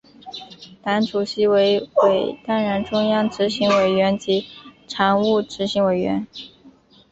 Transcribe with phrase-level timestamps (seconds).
[0.81, 4.47] 党主席为为当然中央执行委员及
[4.87, 6.25] 常务执行委员。